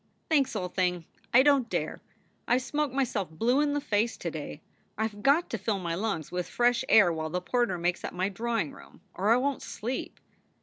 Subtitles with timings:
[0.31, 2.01] "Thanks, old thing, I don t dare.
[2.47, 4.63] I ve smoked myself blue in the face to day.
[4.97, 8.11] I ve got to fill my lungs with fresh air while the porter makes up
[8.11, 10.19] my drawing room, or I won t sleep.